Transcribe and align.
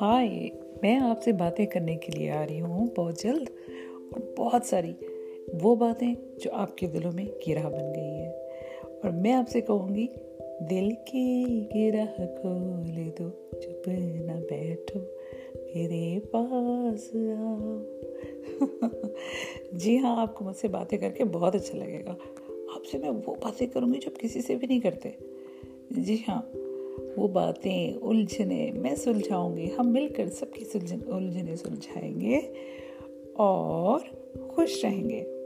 ہائے 0.00 0.48
میں 0.82 0.96
آپ 0.96 1.22
سے 1.22 1.32
باتیں 1.32 1.66
کرنے 1.66 1.96
کے 1.96 2.18
لیے 2.18 2.30
آ 2.30 2.46
رہی 2.48 2.60
ہوں، 2.60 2.86
بہت 2.96 3.18
جلد۔ 3.18 3.48
اور 4.12 4.20
بہت 4.38 4.66
ساری 4.66 4.92
وہ 5.62 5.74
باتیں 5.74 6.14
جو 6.44 6.50
آپ 6.52 6.76
کے 6.76 6.86
دلوں 6.86 7.12
میں 7.14 7.24
گرہ 7.48 7.68
بن 7.70 7.94
گئی 7.94 8.10
ہیں۔ 8.10 8.32
اور 8.82 9.10
میں 9.10 9.32
آپ 9.32 9.48
سے 9.48 9.60
کہوں 9.60 9.94
گی، 9.94 10.06
دل 10.70 10.88
کی 11.06 11.44
گرہ 11.74 12.26
کھول 12.40 13.10
دو، 13.18 13.30
چپ 13.60 13.88
نہ 13.88 14.32
بیٹھو، 14.50 15.00
میرے 15.74 16.18
پاس 16.30 17.16
آؤ۔ 17.38 17.82
جی 19.72 19.98
ہاں 19.98 20.22
آپ 20.22 20.34
کو 20.34 20.44
مجھ 20.44 20.56
سے 20.56 20.68
باتیں 20.68 20.98
کر 20.98 21.10
کے 21.10 21.24
بہت 21.24 21.54
اچھا 21.54 21.78
لگے 21.78 22.04
گا۔ 22.04 22.14
آپ 22.74 22.86
سے 22.86 22.98
میں 22.98 23.10
وہ 23.10 23.34
باتیں 23.40 23.66
کروں 23.66 23.94
گی 23.94 23.98
جو 23.98 24.10
کسی 24.18 24.42
سے 24.42 24.54
بھی 24.54 24.66
نہیں 24.66 24.80
کرتے۔ 24.80 25.10
جی 25.90 26.16
ہاں 26.28 26.42
وہ 27.18 27.28
باتیں 27.28 27.94
الجھنے 27.94 28.70
میں 28.74 28.94
سلجھاؤں 28.94 29.56
گی۔ 29.56 29.68
ہم 29.78 29.92
مل 29.92 30.08
کر 30.16 30.28
سب 30.28 30.52
کی 30.52 30.64
الجھنے 31.06 31.56
سلجھائیں 31.56 32.20
گے 32.20 32.40
اور 33.34 34.00
خوش 34.48 34.84
رہیں 34.84 35.10
گے۔ 35.10 35.37